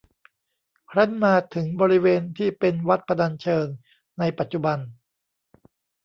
[0.91, 3.65] ครั้นมาถึงบริเวณที่เป็นวัดพนัญเชิง
[4.19, 4.77] ในปัจจุบัน